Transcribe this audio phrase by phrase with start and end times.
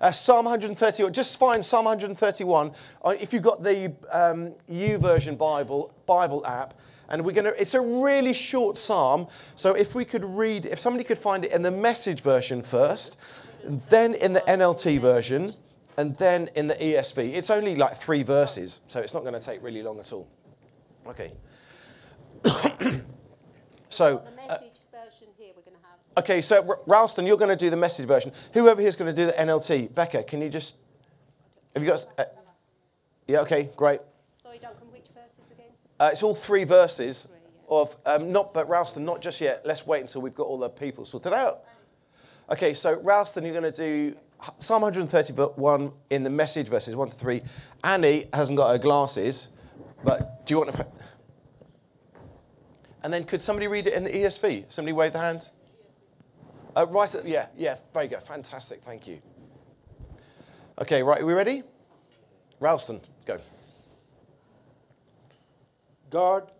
[0.00, 1.12] Uh, Psalm 131.
[1.12, 2.72] Just find Psalm 131.
[3.04, 4.54] Uh, if you've got the um,
[5.00, 6.74] version Bible Bible app,
[7.08, 7.60] and we're going to.
[7.60, 9.28] It's a really short psalm.
[9.56, 13.16] So if we could read, if somebody could find it in the Message version first,
[13.64, 15.54] then in the NLT version,
[15.96, 17.34] and then in the ESV.
[17.34, 20.28] It's only like three verses, so it's not going to take really long at all.
[21.06, 21.32] Okay.
[23.88, 24.22] so.
[24.48, 24.58] Uh,
[26.18, 28.32] Okay, so R- Ralston, you're going to do the message version.
[28.52, 29.94] Whoever here is going to do the NLT.
[29.94, 30.74] Becca, can you just.
[31.74, 32.06] Have you got.
[32.18, 32.24] Uh,
[33.28, 34.00] yeah, okay, great.
[34.42, 35.66] Sorry, Duncan, which verses again?
[36.00, 37.76] Uh, it's all three verses three, yeah.
[37.76, 37.96] of.
[38.04, 39.62] Um, not, but Ralston, not just yet.
[39.64, 41.60] Let's wait until we've got all the people sorted out.
[42.50, 44.16] Okay, so Ralston, you're going to do
[44.58, 47.42] Psalm 131 in the message verses 1 to 3.
[47.84, 49.48] Annie hasn't got her glasses,
[50.02, 50.86] but do you want to.
[53.04, 54.64] And then could somebody read it in the ESV?
[54.68, 55.50] Somebody wave the hand.
[56.78, 58.22] Uh, right, at, yeah, yeah, very good.
[58.22, 59.18] Fantastic, thank you.
[60.80, 61.64] Okay, right, are we ready?
[62.60, 63.40] Ralston, go.
[66.08, 66.52] God,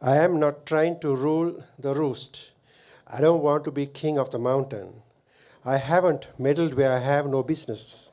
[0.00, 2.52] I am not trying to rule the roost.
[3.08, 5.02] I don't want to be king of the mountain.
[5.64, 8.12] I haven't meddled where I have no business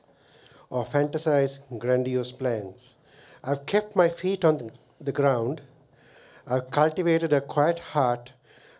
[0.70, 2.96] or fantasized grandiose plans.
[3.44, 5.60] I've kept my feet on the ground.
[6.48, 8.32] I've cultivated a quiet heart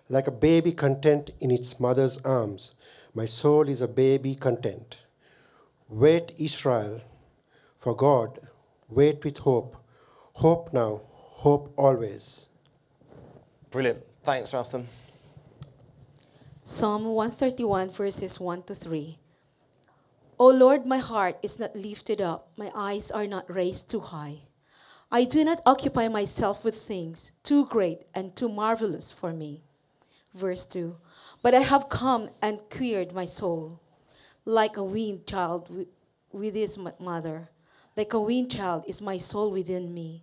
[0.09, 2.75] like a baby content in its mother's arms.
[3.15, 4.99] My soul is a baby content.
[5.89, 7.01] Wait, Israel,
[7.77, 8.39] for God.
[8.89, 9.77] Wait with hope.
[10.35, 12.49] Hope now, hope always.
[13.71, 14.05] Brilliant.
[14.25, 14.87] Thanks, Ralston.
[16.63, 19.19] Psalm 131, verses 1 to 3.
[20.39, 24.41] O Lord, my heart is not lifted up, my eyes are not raised too high.
[25.11, 29.65] I do not occupy myself with things too great and too marvelous for me.
[30.39, 30.97] Verse 2
[31.43, 33.81] But I have come and queered my soul,
[34.45, 35.87] like a weaned child
[36.33, 37.51] with his mother.
[37.97, 40.23] Like a weaned child is my soul within me.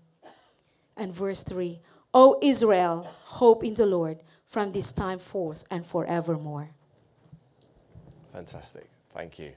[0.96, 1.82] And verse 3
[2.14, 6.70] O Israel, hope in the Lord from this time forth and forevermore.
[8.32, 8.90] Fantastic.
[9.14, 9.52] Thank you.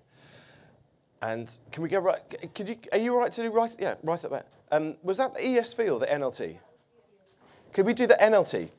[1.22, 2.54] And can we go right?
[2.54, 2.76] Could you?
[2.90, 3.70] Are you right to do right?
[3.78, 4.44] Yeah, right up there.
[4.72, 6.58] Um, was that the ESV or the NLT?
[7.72, 8.70] Could we do the NLT?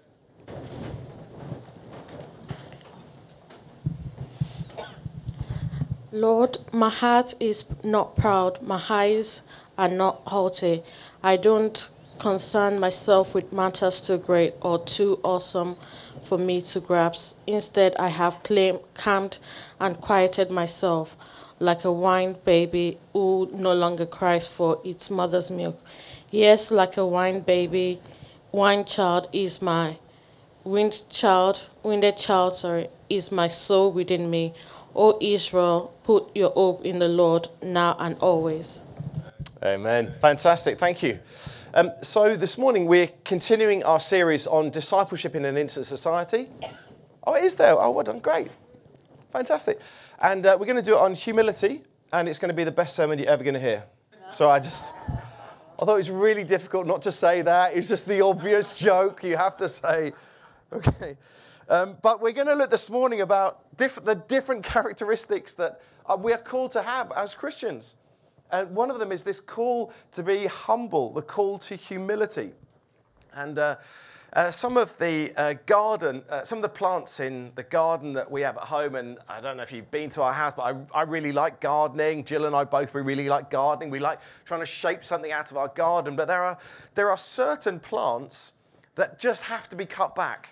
[6.12, 9.44] Lord, my heart is not proud, my eyes
[9.78, 10.82] are not haughty.
[11.22, 11.88] I don't
[12.18, 15.78] concern myself with matters too great or too awesome
[16.24, 17.38] for me to grasp.
[17.46, 19.38] Instead, I have claimed, calmed
[19.80, 21.16] and quieted myself
[21.60, 25.80] like a wine baby who no longer cries for its mother's milk.
[26.32, 28.00] Yes, like a wine baby,
[28.52, 29.98] wine child is my
[30.64, 34.54] wind child, winded child, sorry, is my soul within me.
[35.00, 38.84] O Israel, put your hope in the Lord now and always.
[39.64, 40.14] Amen.
[40.20, 40.78] Fantastic.
[40.78, 41.20] Thank you.
[41.74, 46.50] Um, so, this morning we're continuing our series on discipleship in an instant society.
[47.26, 47.82] Oh, it is there.
[47.82, 48.20] Oh, well done.
[48.20, 48.50] Great.
[49.32, 49.80] Fantastic.
[50.20, 52.72] And uh, we're going to do it on humility, and it's going to be the
[52.72, 53.86] best sermon you're ever going to hear.
[54.34, 54.94] So, I just.
[55.78, 57.74] although it's really difficult not to say that.
[57.74, 60.12] It's just the obvious joke you have to say.
[60.74, 61.16] Okay.
[61.70, 66.18] Um, but we're going to look this morning about diff- the different characteristics that uh,
[66.20, 67.96] we are called to have as Christians.
[68.52, 72.54] And one of them is this call to be humble, the call to humility.
[73.34, 73.76] And uh,
[74.34, 78.32] uh, some of the uh, garden, uh, some of the plants in the garden that
[78.32, 80.64] we have at home, and I don't know if you've been to our house, but
[80.64, 82.24] I, I really like gardening.
[82.24, 83.92] Jill and I both we really like gardening.
[83.92, 86.16] We like trying to shape something out of our garden.
[86.16, 86.58] But there are,
[86.96, 88.54] there are certain plants
[88.96, 90.50] that just have to be cut back.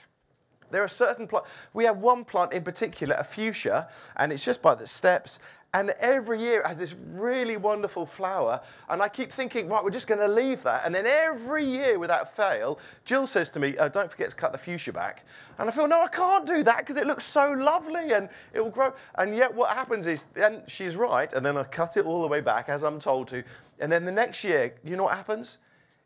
[0.72, 1.50] There are certain plants.
[1.74, 5.40] We have one plant in particular, a fuchsia, and it's just by the steps.
[5.74, 8.62] And every year it has this really wonderful flower.
[8.90, 10.84] And I keep thinking, right, we're just going to leave that.
[10.86, 14.54] And then every year without fail, Jill says to me, uh, don't forget to cut
[14.54, 15.26] the fuchsia back.
[15.60, 18.62] And I feel, no, I can't do that because it looks so lovely and it
[18.62, 18.94] will grow.
[19.16, 21.32] And yet what happens is, then she's right.
[21.34, 23.44] And then I cut it all the way back as I'm told to.
[23.80, 25.58] And then the next year, you know what happens?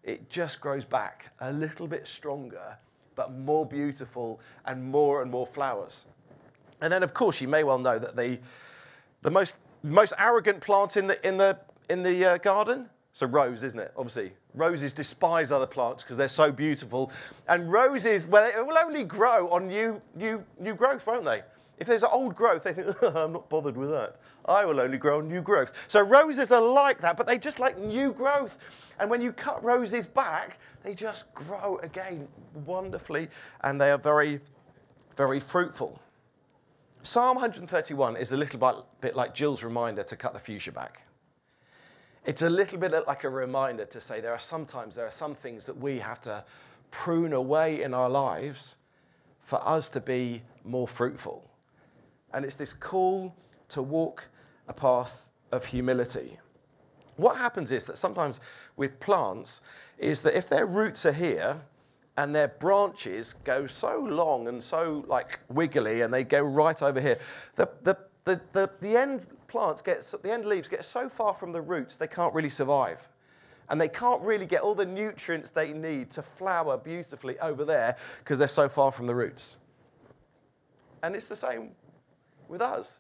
[0.04, 2.78] It just grows back a little bit stronger
[3.22, 6.06] but more beautiful and more and more flowers.
[6.82, 8.40] And then, of course, you may well know that the,
[9.22, 13.28] the most, most arrogant plant in the, in the, in the uh, garden it's a
[13.28, 13.92] rose, isn't it?
[13.98, 17.12] Obviously, roses despise other plants because they're so beautiful.
[17.48, 21.42] And roses, well, it will only grow on new, new, new growth, won't they?
[21.78, 24.16] If there's old growth, they think, I'm not bothered with that.
[24.46, 25.72] I will only grow new growth.
[25.88, 28.58] So roses are like that, but they just like new growth.
[29.00, 32.28] And when you cut roses back, they just grow again
[32.66, 33.30] wonderfully
[33.62, 34.40] and they are very,
[35.16, 36.00] very fruitful.
[37.04, 41.02] Psalm 131 is a little bit, like Jill's reminder to cut the fuchsia back.
[42.26, 45.34] It's a little bit like a reminder to say there are sometimes there are some
[45.34, 46.44] things that we have to
[46.92, 48.76] prune away in our lives
[49.40, 51.50] for us to be more fruitful.
[52.34, 53.36] And it's this call
[53.72, 54.30] to walk
[54.68, 56.38] a path of humility.
[57.18, 58.40] What happens is that sometimes
[58.78, 59.62] with plants
[59.98, 61.62] is that if their roots are here
[62.18, 67.00] and their branches go so long and so like wiggly and they go right over
[67.00, 67.20] here,
[67.56, 71.52] the, the, the, the, the end plants get, the end leaves get so far from
[71.52, 73.08] the roots they can't really survive.
[73.70, 77.96] And they can't really get all the nutrients they need to flower beautifully over there
[78.20, 79.58] because they're so far from the roots.
[81.04, 81.72] And it's the same
[82.50, 83.00] with us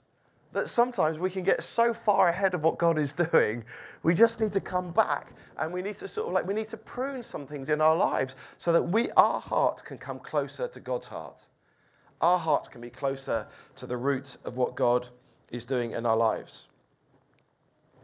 [0.53, 3.63] that sometimes we can get so far ahead of what God is doing,
[4.03, 6.67] we just need to come back and we need to sort of like, we need
[6.67, 10.67] to prune some things in our lives so that we, our hearts can come closer
[10.67, 11.47] to God's heart.
[12.19, 15.07] Our hearts can be closer to the root of what God
[15.49, 16.67] is doing in our lives.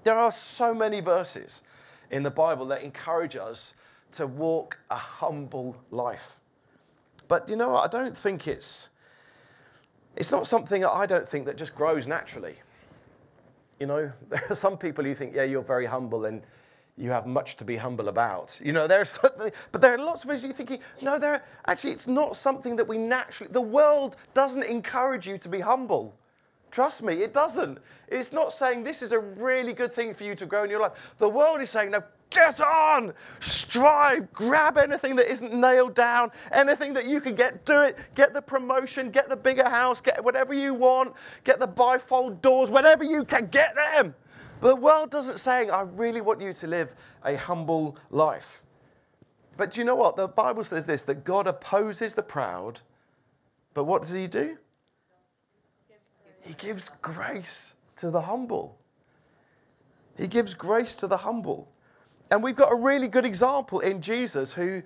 [0.03, 1.61] There are so many verses
[2.09, 3.73] in the Bible that encourage us
[4.13, 6.39] to walk a humble life.
[7.27, 7.75] But you know?
[7.75, 8.89] I don't think it's
[10.17, 12.55] it's not something I don't think that just grows naturally.
[13.79, 16.41] You know, there are some people you think, yeah, you're very humble and
[16.97, 18.57] you have much to be humble about.
[18.61, 21.43] You know, there's something, but there are lots of us you thinking, no, there are,
[21.67, 23.53] actually it's not something that we naturally.
[23.53, 26.17] The world doesn't encourage you to be humble.
[26.71, 27.77] Trust me, it doesn't.
[28.07, 30.81] It's not saying this is a really good thing for you to grow in your
[30.81, 30.93] life.
[31.19, 36.93] The world is saying, no, Get on, strive, grab anything that isn't nailed down, anything
[36.93, 37.97] that you can get, do it.
[38.15, 41.13] Get the promotion, get the bigger house, get whatever you want,
[41.45, 44.13] get the bifold doors, whatever you can, get them.
[44.59, 48.65] But the world doesn't say, I really want you to live a humble life.
[49.55, 50.15] But do you know what?
[50.15, 52.81] The Bible says this that God opposes the proud,
[53.73, 54.57] but what does He do?
[56.41, 58.77] He gives grace to the humble.
[60.17, 61.69] He gives grace to the humble.
[62.29, 64.81] And we've got a really good example in Jesus who,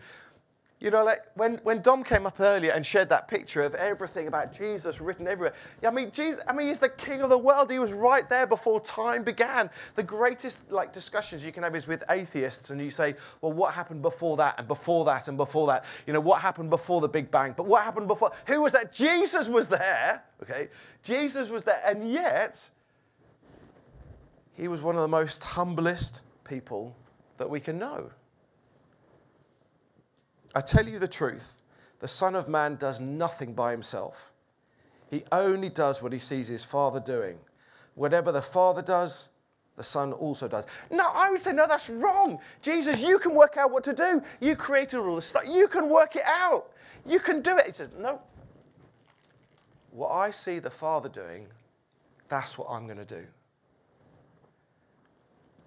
[0.80, 4.28] you know, like when, when Dom came up earlier and shared that picture of everything
[4.28, 5.54] about Jesus written everywhere.
[5.82, 7.72] Yeah, I mean, Jesus, I mean, he's the king of the world.
[7.72, 9.70] He was right there before time began.
[9.94, 13.76] The greatest like discussions you can have is with atheists, and you say, well, what
[13.76, 15.86] happened before that and before that and before that?
[16.08, 17.54] You know, what happened before the Big Bang?
[17.56, 18.32] But what happened before?
[18.48, 18.92] Who was that?
[18.92, 20.24] Jesus was there.
[20.42, 20.70] Okay,
[21.04, 22.70] Jesus was there, and yet
[24.54, 26.96] he was one of the most humblest people
[27.42, 28.12] that we can know.
[30.54, 31.58] I tell you the truth
[32.02, 34.32] the Son of Man does nothing by himself.
[35.10, 37.40] He only does what he sees his Father doing.
[37.96, 39.30] Whatever the Father does,
[39.76, 40.66] the Son also does.
[40.92, 42.40] No, I would say, no, that's wrong.
[42.62, 44.22] Jesus, you can work out what to do.
[44.40, 45.44] You created all this stuff.
[45.48, 46.72] You can work it out.
[47.08, 47.66] You can do it.
[47.66, 48.22] He says, no.
[49.90, 51.48] What I see the Father doing,
[52.30, 53.26] that's what I'm going to do.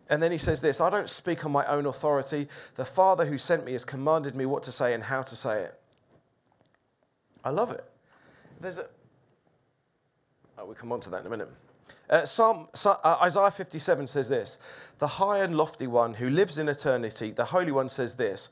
[0.09, 2.49] And then he says this I don't speak on my own authority.
[2.77, 5.62] The Father who sent me has commanded me what to say and how to say
[5.62, 5.81] it.
[7.45, 7.85] I love it.
[8.61, 8.87] There's a.
[10.59, 11.51] Oh, we'll come on to that in a minute.
[12.09, 14.59] Uh, Psalm, uh, Isaiah 57 says this
[14.99, 18.51] The high and lofty one who lives in eternity, the Holy One says this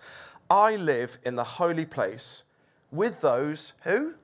[0.51, 2.45] I live in the holy place
[2.91, 4.15] with those who?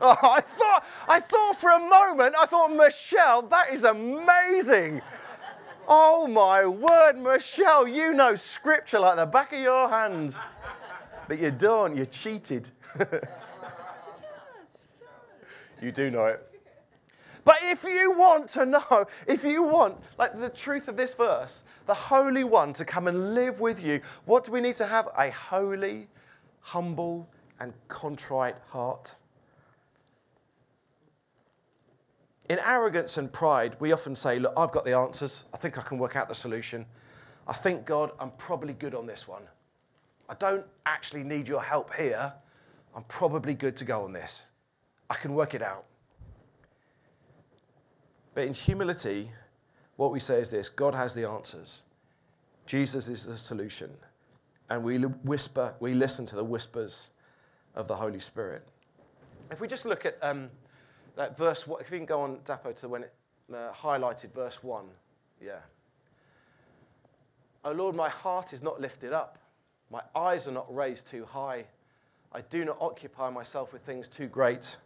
[0.00, 5.02] Oh, I thought, I thought for a moment, I thought, Michelle, that is amazing.
[5.88, 10.36] Oh my word, Michelle, you know scripture like the back of your hand.
[11.26, 12.70] But you don't, you cheated.
[12.98, 13.04] She
[14.24, 15.82] does.
[15.82, 16.44] You do know it.
[17.44, 21.62] But if you want to know, if you want, like the truth of this verse,
[21.86, 25.08] the Holy One to come and live with you, what do we need to have?
[25.16, 26.08] A holy,
[26.60, 27.26] humble,
[27.58, 29.14] and contrite heart.
[32.48, 35.44] In arrogance and pride, we often say, Look, I've got the answers.
[35.52, 36.86] I think I can work out the solution.
[37.46, 39.42] I think, God, I'm probably good on this one.
[40.28, 42.32] I don't actually need your help here.
[42.94, 44.44] I'm probably good to go on this.
[45.08, 45.84] I can work it out.
[48.34, 49.30] But in humility,
[49.96, 51.82] what we say is this God has the answers,
[52.66, 53.90] Jesus is the solution.
[54.70, 57.08] And we whisper, we listen to the whispers
[57.74, 58.68] of the Holy Spirit.
[59.50, 60.50] If we just look at um,
[61.18, 63.12] that verse, if you can go on, Dapo, to when it
[63.52, 64.84] uh, highlighted verse 1.
[65.44, 65.56] Yeah.
[67.64, 69.36] Oh Lord, my heart is not lifted up.
[69.90, 71.64] My eyes are not raised too high.
[72.32, 74.76] I do not occupy myself with things too great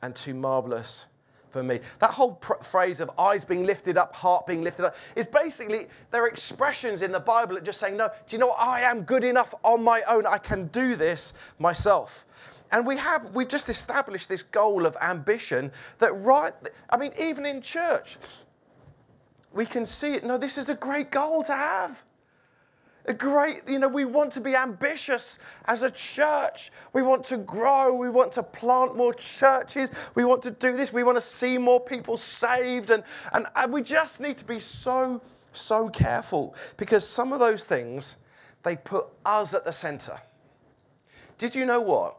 [0.00, 1.06] and too marvelous
[1.48, 1.80] for me.
[1.98, 5.88] That whole pr- phrase of eyes being lifted up, heart being lifted up, is basically
[6.12, 8.60] there are expressions in the Bible that just saying, no, do you know what?
[8.60, 10.24] I am good enough on my own.
[10.24, 12.26] I can do this myself.
[12.74, 16.52] And we have, we've just established this goal of ambition that right,
[16.90, 18.18] I mean, even in church,
[19.52, 20.24] we can see it.
[20.24, 22.02] No, this is a great goal to have.
[23.04, 26.72] A great, you know, we want to be ambitious as a church.
[26.92, 27.94] We want to grow.
[27.94, 29.92] We want to plant more churches.
[30.16, 30.92] We want to do this.
[30.92, 32.90] We want to see more people saved.
[32.90, 37.62] And, and, and we just need to be so, so careful because some of those
[37.62, 38.16] things,
[38.64, 40.18] they put us at the center.
[41.38, 42.18] Did you know what?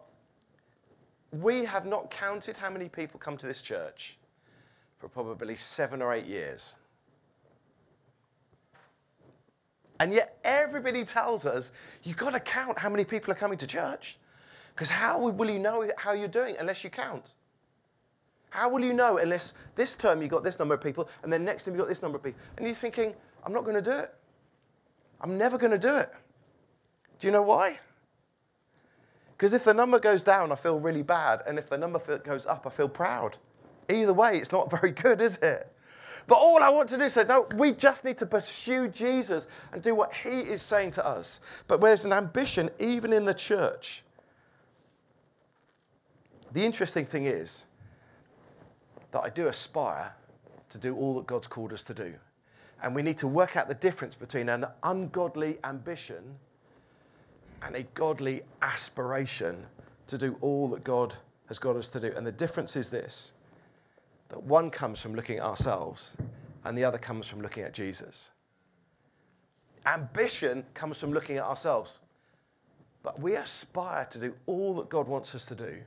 [1.31, 4.17] We have not counted how many people come to this church
[4.99, 6.75] for probably seven or eight years.
[9.99, 11.71] And yet everybody tells us
[12.03, 14.17] you've got to count how many people are coming to church.
[14.73, 17.33] Because how will you know how you're doing unless you count?
[18.49, 21.45] How will you know unless this term you got this number of people and then
[21.45, 22.39] next term you got this number of people?
[22.57, 23.13] And you're thinking,
[23.45, 24.13] I'm not going to do it.
[25.21, 26.11] I'm never going to do it.
[27.19, 27.79] Do you know why?
[29.37, 31.41] Because if the number goes down, I feel really bad.
[31.45, 33.37] And if the number goes up, I feel proud.
[33.89, 35.71] Either way, it's not very good, is it?
[36.27, 39.45] But all I want to do is say, no, we just need to pursue Jesus
[39.71, 41.39] and do what he is saying to us.
[41.67, 44.03] But there's an ambition even in the church.
[46.51, 47.65] The interesting thing is
[49.11, 50.13] that I do aspire
[50.69, 52.15] to do all that God's called us to do.
[52.81, 56.37] And we need to work out the difference between an ungodly ambition
[57.65, 59.65] and a godly aspiration
[60.07, 61.15] to do all that God
[61.47, 62.13] has got us to do.
[62.15, 63.33] And the difference is this
[64.29, 66.15] that one comes from looking at ourselves
[66.63, 68.29] and the other comes from looking at Jesus.
[69.85, 71.99] Ambition comes from looking at ourselves.
[73.03, 75.77] But we aspire to do all that God wants us to do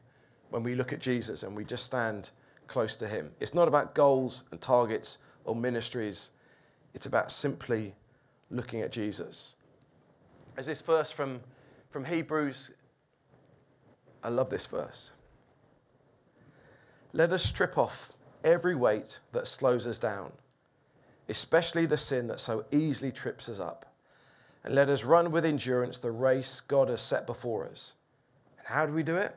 [0.51, 2.31] when we look at Jesus and we just stand
[2.69, 3.33] close to Him.
[3.41, 6.31] It's not about goals and targets or ministries,
[6.95, 7.95] it's about simply
[8.51, 9.55] looking at Jesus.
[10.57, 11.41] As this verse from,
[11.91, 12.71] from Hebrews,
[14.23, 15.13] I love this verse.
[17.13, 18.13] Let us strip off
[18.45, 20.33] every weight that slows us down,
[21.29, 23.87] especially the sin that so easily trips us up.
[24.65, 27.95] And let us run with endurance the race God has set before us.
[28.59, 29.35] And how do we do it?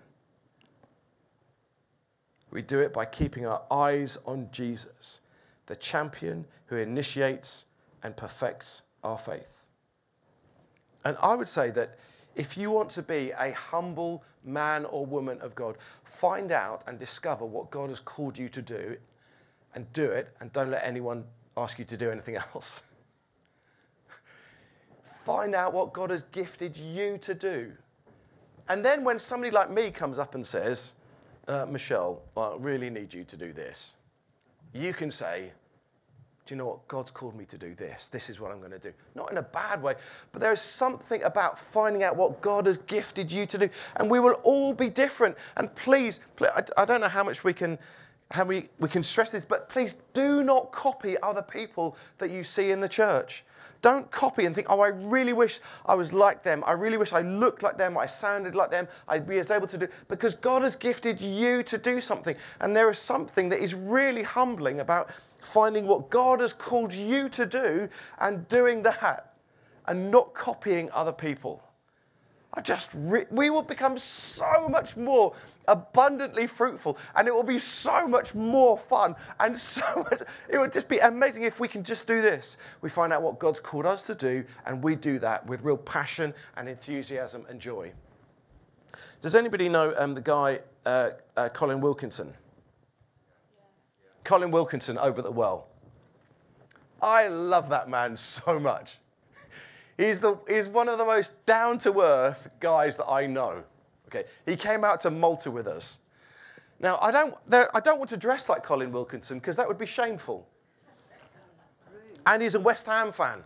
[2.50, 5.22] We do it by keeping our eyes on Jesus,
[5.68, 7.66] the champion who initiates
[8.04, 9.62] and perfects our faith.
[11.06, 11.98] And I would say that
[12.36, 16.98] if you want to be a humble man or woman of God, find out and
[16.98, 18.98] discover what God has called you to do
[19.74, 21.24] and do it, and don't let anyone
[21.56, 22.82] ask you to do anything else.
[25.24, 27.74] find out what God has gifted you to do.
[28.68, 30.94] And then when somebody like me comes up and says,
[31.48, 33.96] uh, Michelle, I really need you to do this,
[34.74, 35.52] you can say,
[36.46, 36.88] do you know what?
[36.88, 38.08] God's called me to do this.
[38.08, 38.92] This is what I'm going to do.
[39.16, 39.96] Not in a bad way,
[40.32, 43.70] but there is something about finding out what God has gifted you to do.
[43.96, 45.38] And we will all be different.
[45.56, 47.78] And please, please I, don't know how much we can.
[48.32, 52.46] How we, we can stress this, but please do not copy other people that you
[52.46, 53.44] see in the church.
[53.82, 56.64] Don't copy and think, oh, I really wish I was like them.
[56.66, 57.98] I really wish I looked like them.
[57.98, 58.88] I sounded like them.
[59.08, 59.88] I'd be as able to do.
[60.08, 62.36] Because God has gifted you to do something.
[62.62, 65.10] And there is something that is really humbling about
[65.42, 69.36] finding what God has called you to do and doing that
[69.88, 71.62] and not copying other people.
[72.54, 75.34] I just, re- we will become so much more
[75.70, 80.74] abundantly fruitful and it will be so much more fun and so much, it would
[80.74, 82.58] just be amazing if we can just do this.
[82.82, 85.78] We find out what God's called us to do and we do that with real
[85.78, 87.94] passion and enthusiasm and joy.
[89.22, 92.34] Does anybody know um, the guy, uh, uh, Colin Wilkinson?
[94.24, 95.68] Colin Wilkinson over at the well.
[97.02, 98.98] I love that man so much.
[99.98, 103.64] He's, the, he's one of the most down to earth guys that I know.
[104.08, 106.00] Okay, he came out to Malta with us.
[106.80, 109.86] Now, I don't, I don't want to dress like Colin Wilkinson because that would be
[109.86, 110.48] shameful.
[112.26, 113.44] And he's a West Ham fan.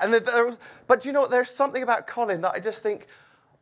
[0.00, 1.30] And there was, but you know what?
[1.30, 3.06] There's something about Colin that I just think,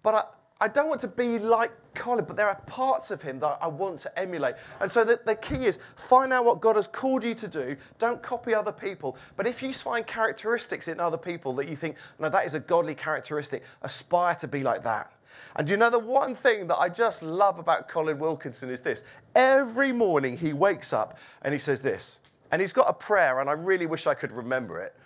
[0.02, 0.24] but I,
[0.64, 3.66] I don't want to be like Colin, but there are parts of him that I
[3.66, 4.54] want to emulate.
[4.80, 7.76] And so the, the key is find out what God has called you to do.
[7.98, 9.18] Don't copy other people.
[9.36, 12.60] But if you find characteristics in other people that you think, no, that is a
[12.60, 15.12] godly characteristic, aspire to be like that.
[15.54, 19.02] And you know, the one thing that I just love about Colin Wilkinson is this
[19.34, 23.50] every morning he wakes up and he says this, and he's got a prayer, and
[23.50, 24.96] I really wish I could remember it.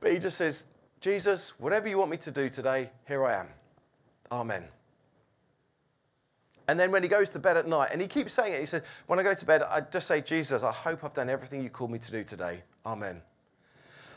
[0.00, 0.64] But he just says,
[1.00, 3.48] Jesus, whatever you want me to do today, here I am.
[4.30, 4.64] Amen.
[6.70, 8.66] And then when he goes to bed at night, and he keeps saying it, he
[8.66, 11.64] says, When I go to bed, I just say, Jesus, I hope I've done everything
[11.64, 12.62] you called me to do today.
[12.86, 13.22] Amen.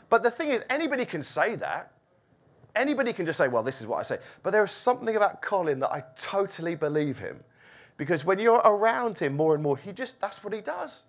[0.08, 1.90] But the thing is, anybody can say that.
[2.76, 4.18] Anybody can just say, Well, this is what I say.
[4.44, 7.42] But there is something about Colin that I totally believe him.
[7.96, 11.02] Because when you're around him more and more, he just, that's what he does.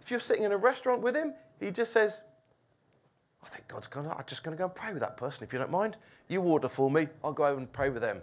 [0.00, 2.22] If you're sitting in a restaurant with him, he just says,
[3.44, 5.58] I think God's gonna, I'm just gonna go and pray with that person if you
[5.58, 5.98] don't mind.
[6.26, 8.22] You order for me, I'll go over and pray with them.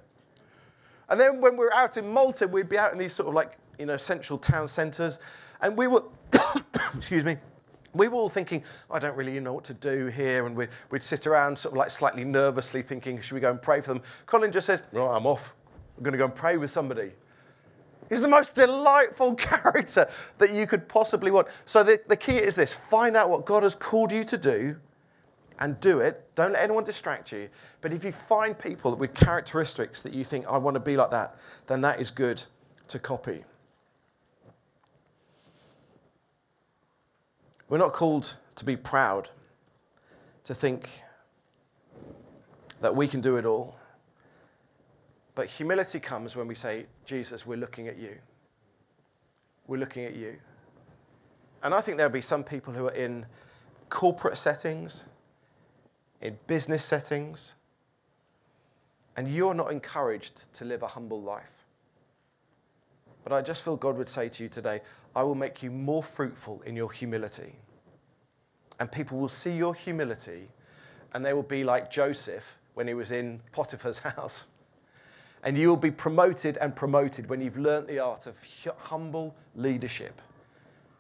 [1.09, 3.35] And then when we are out in Malta, we'd be out in these sort of
[3.35, 5.19] like, you know, central town centres,
[5.62, 6.03] and we were,
[6.95, 7.38] excuse me,
[7.93, 11.03] we were all thinking, I don't really know what to do here, and we'd, we'd
[11.03, 14.01] sit around sort of like slightly nervously thinking, should we go and pray for them?
[14.25, 15.53] Colin just says, no, I'm off.
[15.97, 17.12] I'm going to go and pray with somebody.
[18.09, 21.47] He's the most delightful character that you could possibly want.
[21.65, 24.77] So the, the key is this find out what God has called you to do
[25.59, 26.29] and do it.
[26.35, 27.50] Don't let anyone distract you.
[27.81, 31.12] But if you find people with characteristics that you think, I want to be like
[31.12, 32.43] that, then that is good
[32.89, 33.43] to copy.
[37.69, 39.29] We're not called to be proud,
[40.43, 40.89] to think
[42.81, 43.75] that we can do it all.
[45.33, 48.17] But humility comes when we say, Jesus, we're looking at you.
[49.67, 50.38] We're looking at you.
[51.63, 53.25] And I think there'll be some people who are in
[53.89, 55.05] corporate settings,
[56.25, 57.53] in business settings,
[59.15, 61.65] and you're not encouraged to live a humble life.
[63.24, 64.82] But I just feel God would say to you today,
[65.15, 67.55] I will make you more fruitful in your humility.
[68.79, 70.50] And people will see your humility
[71.13, 74.48] and they will be like Joseph when he was in Potiphar's house.
[75.44, 78.36] And you will be promoted and promoted when you've learnt the art of
[78.77, 80.22] humble leadership.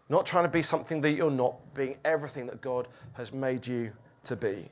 [0.07, 3.91] Not trying to be something that you're not, being everything that God has made you
[4.23, 4.69] to be.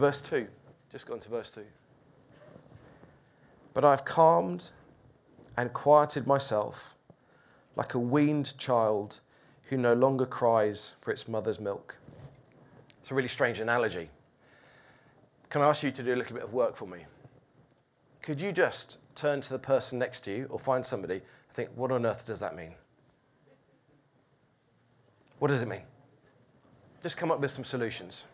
[0.00, 0.46] Verse 2.
[0.90, 1.60] Just go on to verse 2.
[3.74, 4.70] But I've calmed
[5.58, 6.96] and quieted myself
[7.76, 9.20] like a weaned child
[9.64, 11.98] who no longer cries for its mother's milk.
[13.02, 14.08] It's a really strange analogy.
[15.50, 17.04] Can I ask you to do a little bit of work for me?
[18.22, 21.68] Could you just turn to the person next to you or find somebody and think,
[21.74, 22.72] what on earth does that mean?
[25.40, 25.82] What does it mean?
[27.02, 28.24] Just come up with some solutions.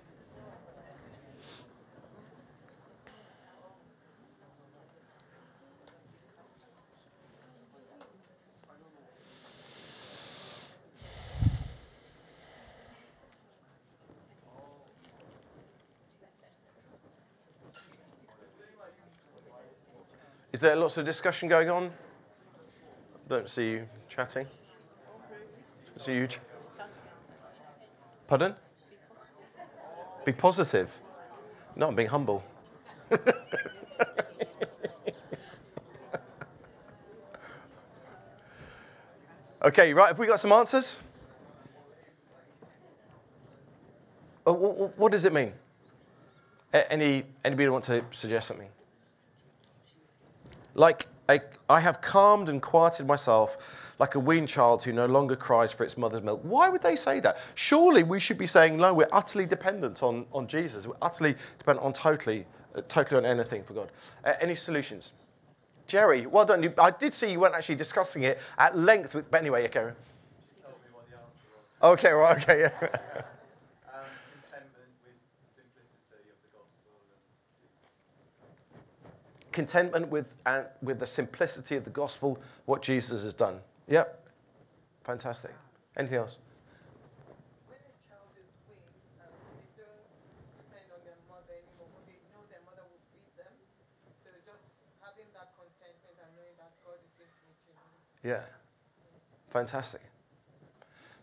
[20.52, 21.90] Is there lots of discussion going on?
[23.28, 24.46] Don't see you chatting.
[25.96, 26.28] See you.
[26.28, 26.38] Ch-
[28.28, 28.54] Pardon?
[30.24, 30.96] Be positive.
[31.74, 32.42] No, I'm being humble.
[39.62, 40.08] okay, right.
[40.08, 41.00] Have we got some answers?
[44.46, 45.52] Uh, what does it mean?
[46.72, 48.68] Any anybody want to suggest something?
[50.76, 53.58] Like a, I have calmed and quieted myself
[53.98, 56.40] like a weaned child who no longer cries for its mother's milk.
[56.42, 57.38] Why would they say that?
[57.54, 60.86] Surely we should be saying, no, we're utterly dependent on, on Jesus.
[60.86, 63.90] We're utterly dependent on totally, uh, totally on anything for God.
[64.24, 65.12] Uh, any solutions?
[65.86, 66.62] Jerry, well done.
[66.62, 69.68] You, I did see you weren't actually discussing it at length, with, but anyway, yeah,
[69.68, 69.94] Karen.
[71.82, 73.22] Okay, right, okay, yeah.
[79.56, 83.60] contentment with, uh, with the simplicity of the gospel, what Jesus has done.
[83.88, 84.28] Yep.
[85.02, 85.52] Fantastic.
[85.96, 86.38] Anything else?
[87.66, 88.84] When a child is weak,
[89.18, 90.04] um, they don't
[90.60, 91.88] depend on their mother anymore.
[92.04, 93.48] They know their mother will feed them.
[94.20, 94.60] So just
[95.00, 97.80] having that contentment and knowing that God is going to meet you.
[98.20, 98.44] Yeah.
[99.56, 100.04] Fantastic.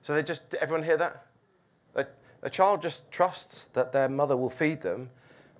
[0.01, 1.29] So they just, everyone hear that?
[2.45, 5.11] A child just trusts that their mother will feed them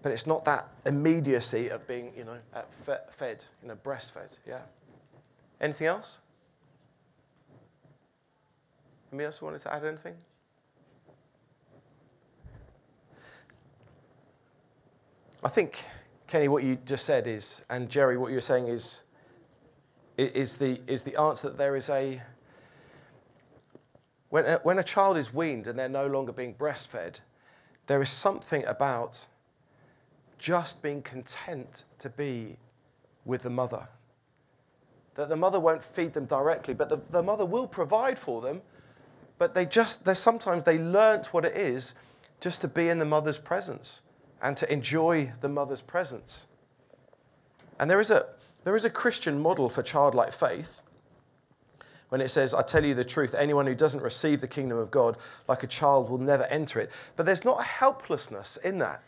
[0.04, 2.38] but it's not that immediacy of being, you know,
[3.10, 4.38] fed, you know, breastfed.
[4.46, 4.60] Yeah.
[5.62, 6.20] Anything else?
[9.12, 10.16] Anybody else wanted to add anything?
[15.42, 15.80] I think,
[16.28, 19.00] Kenny, what you just said is, and Jerry, what you're saying is,
[20.18, 22.22] is the, is the answer that there is a,
[24.30, 27.20] when a, when a child is weaned and they're no longer being breastfed,
[27.88, 29.28] there is something about
[30.44, 32.58] just being content to be
[33.24, 33.88] with the mother.
[35.16, 38.62] That the mother won't feed them directly, but the, the mother will provide for them.
[39.38, 41.94] But they just, they sometimes they learnt what it is
[42.42, 44.02] just to be in the mother's presence
[44.42, 46.46] and to enjoy the mother's presence.
[47.80, 48.26] And there is a,
[48.66, 50.82] there is a Christian model for childlike faith
[52.10, 54.92] when it says, I tell you the truth, anyone who doesn't receive the kingdom of
[54.92, 55.16] God
[55.48, 56.92] like a child will never enter it.
[57.16, 59.02] But there's not a helplessness in that.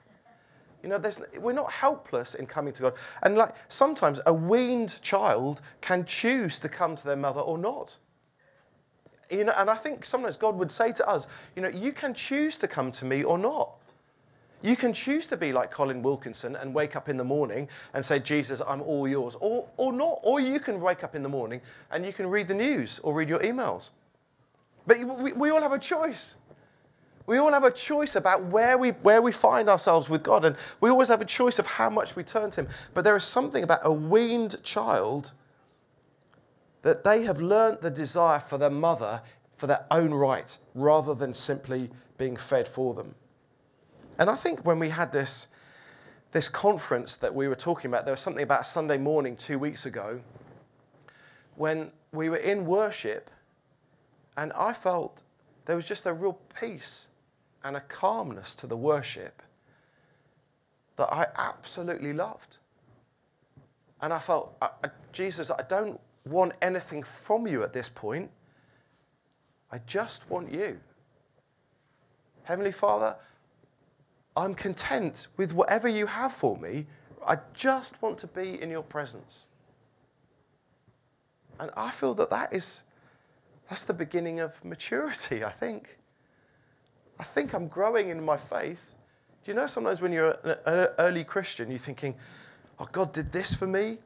[0.86, 1.02] You know,
[1.40, 2.94] we're not helpless in coming to God.
[3.24, 7.98] And like sometimes a weaned child can choose to come to their mother or not.
[9.32, 12.14] You know, and I think sometimes God would say to us, you know, you can
[12.14, 13.72] choose to come to me or not.
[14.62, 18.06] You can choose to be like Colin Wilkinson and wake up in the morning and
[18.06, 20.20] say, Jesus, I'm all yours, or, or not.
[20.22, 23.16] Or you can wake up in the morning and you can read the news or
[23.16, 23.90] read your emails.
[24.86, 26.36] But we, we all have a choice.
[27.28, 30.56] We all have a choice about where we, where we find ourselves with God, and
[30.80, 32.68] we always have a choice of how much we turn to Him.
[32.94, 35.32] But there is something about a weaned child
[36.84, 39.22] that they have learnt the desire for their mother
[39.56, 43.16] for their own right rather than simply being fed for them.
[44.18, 45.48] And I think when we had this,
[46.32, 49.86] this conference that we were talking about, there was something about Sunday morning two weeks
[49.86, 50.22] ago
[51.56, 53.30] when we were in worship,
[54.38, 55.22] and I felt
[55.66, 57.08] there was just a real peace
[57.66, 59.42] and a calmness to the worship
[60.98, 62.58] that I absolutely loved.
[64.00, 68.30] And I felt, I, I, Jesus, I don't want anything from you at this point.
[69.72, 70.80] I just want you.
[72.44, 73.16] Heavenly Father,
[74.38, 76.86] I'm content with whatever you have for me.
[77.26, 79.48] I just want to be in your presence.
[81.60, 82.84] And I feel that that is
[83.68, 85.98] that's the beginning of maturity, I think.
[87.20, 88.82] I think I'm growing in my faith.
[89.44, 92.16] Do you know sometimes when you're an early Christian, you're thinking,
[92.80, 94.00] oh, God did this for me?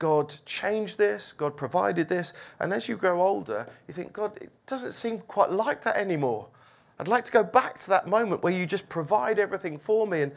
[0.00, 2.32] God changed this, God provided this.
[2.58, 6.48] And as you grow older, you think, God, it doesn't seem quite like that anymore.
[6.98, 10.22] I'd like to go back to that moment where you just provide everything for me.
[10.22, 10.32] And,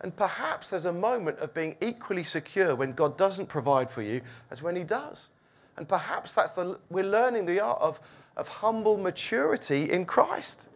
[0.00, 4.20] and perhaps there's a moment of being equally secure when God doesn't provide for you
[4.50, 5.30] as when He does.
[5.76, 8.00] And perhaps that's the, we're learning the art of,
[8.36, 10.66] of humble maturity in Christ.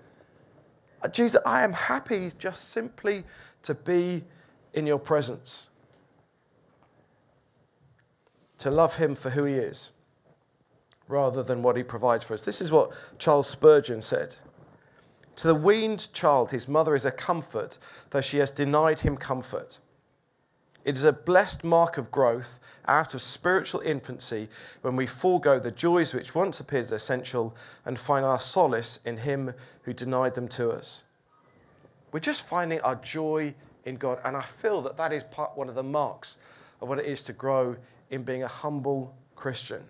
[1.07, 3.23] Uh, Jesus, I am happy just simply
[3.63, 4.25] to be
[4.75, 5.69] in your presence
[8.59, 9.93] to love him for who he is
[11.07, 12.43] rather than what he provides for us.
[12.43, 14.35] This is what Charles Spurgeon said.
[15.37, 17.79] To the weaned child, his mother is a comfort,
[18.11, 19.79] though she has denied him comfort.
[20.87, 24.49] It is a blessed mark of growth out of spiritual infancy
[24.83, 29.53] when we forego the joys which once appeared essential and find our solace in him
[29.83, 31.03] who denied them to us.
[32.13, 35.69] We're just finding our joy in God, and I feel that that is part, one
[35.69, 36.39] of the marks
[36.81, 37.75] of what it is to grow
[38.13, 39.83] in being a humble Christian.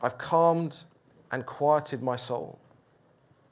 [0.00, 0.78] I've calmed
[1.30, 2.58] and quieted my soul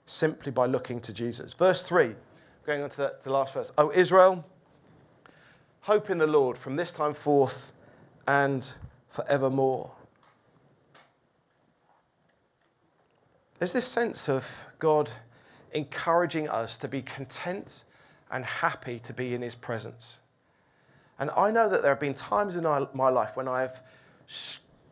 [0.07, 1.53] simply by looking to Jesus.
[1.53, 2.15] Verse 3,
[2.65, 3.73] going on to the, the last verse.
[3.77, 4.45] Oh, Israel,
[5.83, 7.73] hope in the Lord from this time forth
[8.27, 8.73] and
[9.09, 9.91] forevermore.
[13.59, 15.11] There's this sense of God
[15.73, 17.85] encouraging us to be content
[18.31, 20.19] and happy to be in His presence.
[21.19, 23.81] And I know that there have been times in my life when I've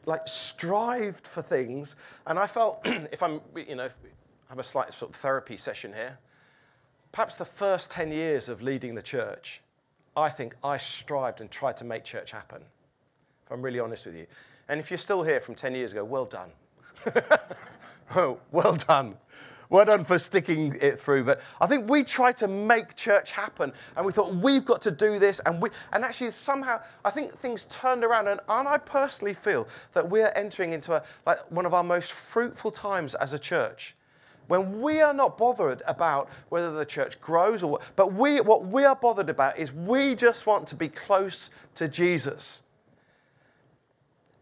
[0.06, 3.88] like strived for things, and I felt if I'm, you know,
[4.48, 6.18] have a slight sort of therapy session here.
[7.12, 9.60] Perhaps the first 10 years of leading the church,
[10.16, 12.62] I think I strived and tried to make church happen.
[13.44, 14.26] If I'm really honest with you.
[14.68, 16.50] And if you're still here from 10 years ago, well done.
[18.14, 19.16] oh, well done.
[19.68, 21.24] Well done for sticking it through.
[21.24, 24.90] But I think we tried to make church happen, and we thought we've got to
[24.90, 28.78] do this, and we and actually somehow I think things turned around, and, and I
[28.78, 33.32] personally feel that we're entering into a, like one of our most fruitful times as
[33.32, 33.94] a church
[34.50, 38.84] when we are not bothered about whether the church grows or but we, what we
[38.84, 42.60] are bothered about is we just want to be close to Jesus.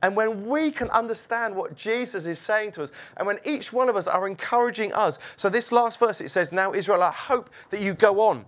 [0.01, 3.91] And when we can understand what Jesus is saying to us, and when each one
[3.91, 5.19] of us are encouraging us.
[5.37, 8.47] So, this last verse it says, Now, Israel, I hope that you go on.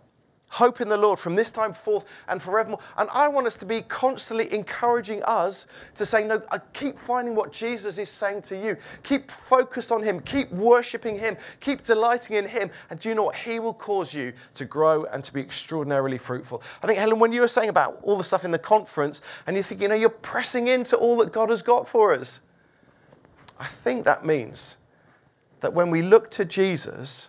[0.54, 2.80] Hope in the Lord from this time forth and forevermore.
[2.98, 7.52] And I want us to be constantly encouraging us to say, No, keep finding what
[7.52, 8.76] Jesus is saying to you.
[9.04, 10.18] Keep focused on Him.
[10.18, 11.36] Keep worshiping Him.
[11.60, 12.70] Keep delighting in Him.
[12.90, 13.36] And do you know what?
[13.36, 16.64] He will cause you to grow and to be extraordinarily fruitful.
[16.82, 19.56] I think, Helen, when you were saying about all the stuff in the conference, and
[19.56, 22.40] you think, you know, you're pressing into all that God has got for us,
[23.60, 24.78] I think that means
[25.60, 27.28] that when we look to Jesus,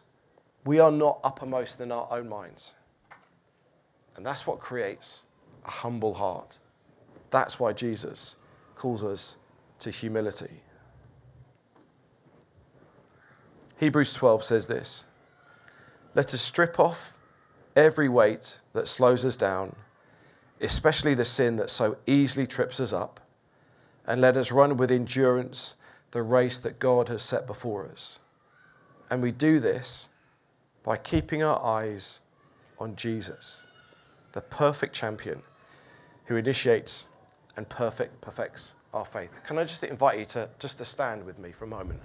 [0.65, 2.73] we are not uppermost in our own minds.
[4.21, 5.23] And that's what creates
[5.65, 6.59] a humble heart.
[7.31, 8.35] That's why Jesus
[8.75, 9.37] calls us
[9.79, 10.61] to humility.
[13.79, 15.05] Hebrews 12 says this
[16.13, 17.17] Let us strip off
[17.75, 19.75] every weight that slows us down,
[20.61, 23.21] especially the sin that so easily trips us up,
[24.05, 25.77] and let us run with endurance
[26.11, 28.19] the race that God has set before us.
[29.09, 30.09] And we do this
[30.83, 32.19] by keeping our eyes
[32.77, 33.63] on Jesus,
[34.33, 35.41] the perfect champion
[36.25, 37.07] who initiates
[37.57, 39.31] and perfect perfects our faith.
[39.45, 42.01] Can I just invite you to just to stand with me for a moment?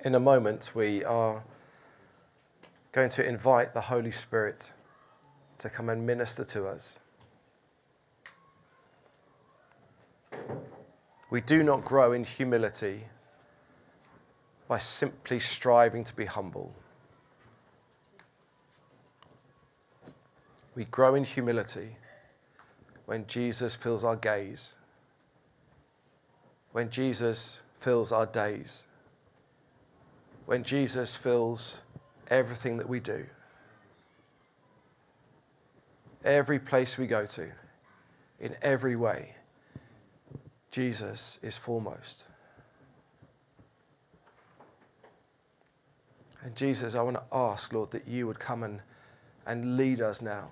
[0.00, 1.42] In a moment, we are
[2.92, 4.70] going to invite the Holy Spirit
[5.58, 6.98] to come and minister to us.
[11.30, 13.04] We do not grow in humility
[14.66, 16.74] by simply striving to be humble.
[20.74, 21.96] We grow in humility
[23.04, 24.74] when Jesus fills our gaze,
[26.72, 28.84] when Jesus fills our days,
[30.46, 31.80] when Jesus fills
[32.28, 33.26] everything that we do
[36.24, 37.48] every place we go to,
[38.40, 39.34] in every way,
[40.70, 42.24] Jesus is foremost.
[46.42, 48.80] And Jesus, I want to ask, Lord, that you would come and,
[49.46, 50.50] and lead us now.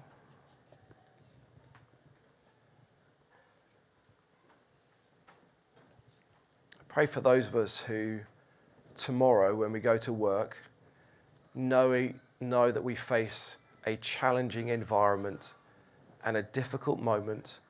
[6.89, 8.21] Pray for those of us who
[8.97, 10.57] tomorrow, when we go to work,
[11.57, 15.55] know, know that we face a challenging environment
[16.25, 17.61] and a difficult moment,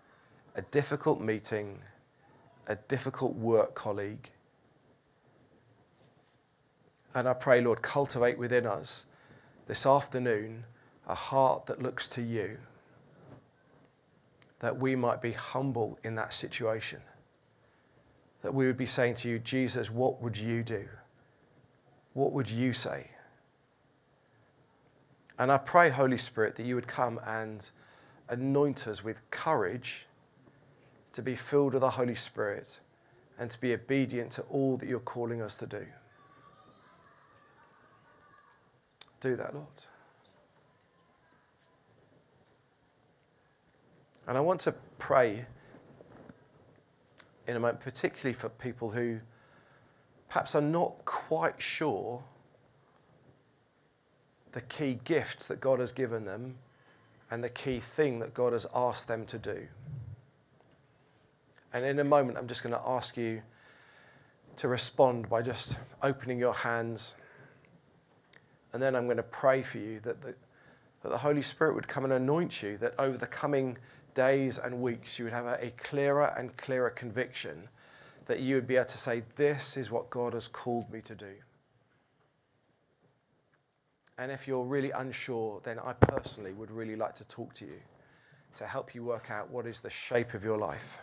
[0.55, 1.79] a difficult meeting,
[2.67, 4.31] a difficult work colleague.
[7.15, 9.07] And I pray, Lord, cultivate within us
[9.67, 10.65] this afternoon
[11.07, 12.59] a heart that looks to you,
[14.61, 17.01] that we might be humble in that situation,
[18.43, 20.89] that we would be saying to you, Jesus, what would you do?
[22.15, 23.11] What would you say?
[25.39, 27.69] And I pray, Holy Spirit, that you would come and
[28.29, 30.07] anoint us with courage
[31.13, 32.81] to be filled with the Holy Spirit
[33.39, 35.87] and to be obedient to all that you're calling us to do.
[39.21, 39.67] Do that, Lord.
[44.27, 45.47] And I want to pray
[47.47, 49.21] in a moment, particularly for people who
[50.29, 52.25] perhaps are not quite sure
[54.57, 56.55] the key gifts that God has given them
[57.31, 59.67] and the key thing that God has asked them to do.
[61.75, 63.43] And in a moment, I'm just going to ask you
[64.57, 67.17] to respond by just opening your hands.
[68.73, 70.35] And then I'm going to pray for you that the,
[71.03, 73.77] that the Holy Spirit would come and anoint you, that over the coming
[74.15, 77.69] days and weeks, you would have a, a clearer and clearer conviction
[78.25, 81.15] that you would be able to say, This is what God has called me to
[81.15, 81.35] do.
[84.19, 87.81] And if you're really unsure, then I personally would really like to talk to you
[88.55, 90.99] to help you work out what is the shape of your life.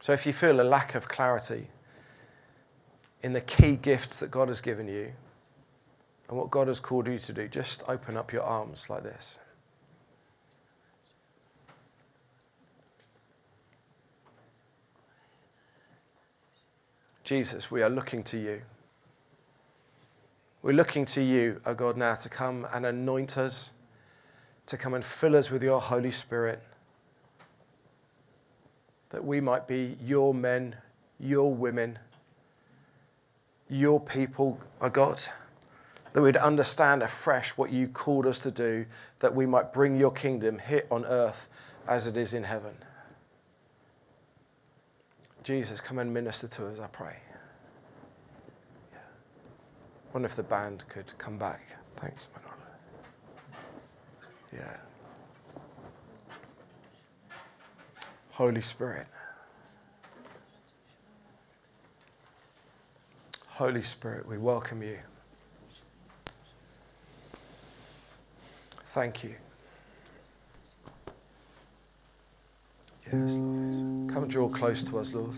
[0.00, 1.68] So if you feel a lack of clarity
[3.22, 5.12] in the key gifts that God has given you
[6.28, 9.38] and what God has called you to do, just open up your arms like this.
[17.22, 18.62] Jesus, we are looking to you.
[20.68, 23.70] We're looking to you, O God, now to come and anoint us,
[24.66, 26.62] to come and fill us with your Holy Spirit,
[29.08, 30.76] that we might be your men,
[31.18, 31.98] your women,
[33.70, 35.22] your people, O God,
[36.12, 38.84] that we'd understand afresh what you called us to do,
[39.20, 41.48] that we might bring your kingdom here on earth
[41.88, 42.74] as it is in heaven.
[45.44, 47.16] Jesus, come and minister to us, I pray
[50.18, 51.60] wonder if the band could come back.
[51.94, 52.56] Thanks, Manolo.
[54.52, 54.76] Yeah.
[58.30, 59.06] Holy Spirit.
[63.46, 64.98] Holy Spirit, we welcome you.
[68.86, 69.36] Thank you.
[73.06, 74.12] Yes, Lord.
[74.12, 75.36] Come draw close to us, Lord.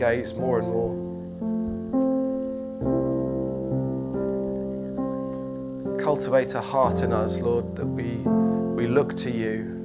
[0.00, 1.10] Gaze more and more.
[6.02, 8.16] Cultivate a heart in us, Lord, that we,
[8.74, 9.76] we look to you.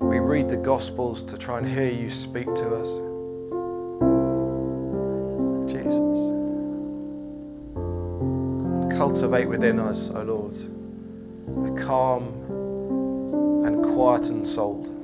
[0.00, 2.98] We read the Gospels to try and hear you speak to us.
[5.70, 6.18] Jesus.
[8.98, 10.56] Cultivate within us, O Lord,
[11.64, 12.24] a calm
[13.64, 14.95] and quietened soul.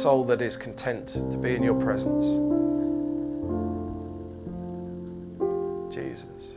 [0.00, 2.24] Soul that is content to be in your presence.
[5.94, 6.56] Jesus.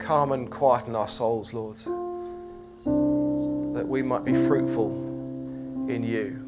[0.00, 1.76] Calm and quieten our souls, Lord,
[3.76, 4.90] that we might be fruitful
[5.88, 6.44] in you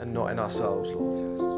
[0.00, 1.57] and not in ourselves, Lord.